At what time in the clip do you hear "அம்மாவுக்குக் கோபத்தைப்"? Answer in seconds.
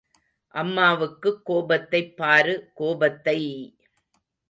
0.53-2.17